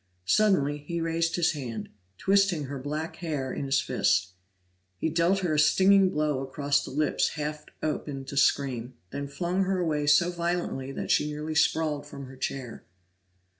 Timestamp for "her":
2.63-2.79, 5.41-5.53, 9.65-9.77, 12.25-12.35